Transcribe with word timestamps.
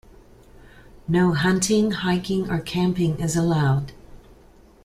No 1.07 1.33
hunting, 1.35 1.91
hiking, 1.91 2.49
or 2.49 2.59
camping 2.59 3.19
is 3.19 3.35
allowed. 3.35 3.91